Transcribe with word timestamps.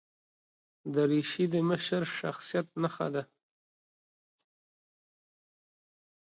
دریشي 0.93 1.45
د 1.53 1.55
مشر 1.69 2.01
شخصیت 2.19 2.67
نښه 2.81 3.07
ده. 3.13 3.23